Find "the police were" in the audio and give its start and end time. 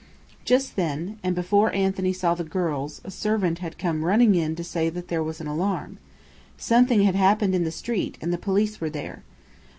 8.33-8.89